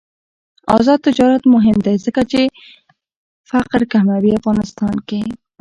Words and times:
آزاد 0.77 0.99
تجارت 1.07 1.43
مهم 1.53 1.77
دی 1.85 1.95
ځکه 2.05 2.21
چې 2.31 2.41
فقر 3.49 3.81
کموي 3.93 4.31
افغانستان 4.39 4.95
کې. 5.07 5.21